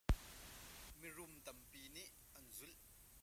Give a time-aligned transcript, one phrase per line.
[1.01, 2.79] Mi run tampi nih an zulh.